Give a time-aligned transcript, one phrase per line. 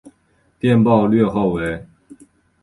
[0.57, 1.85] 电报略号为。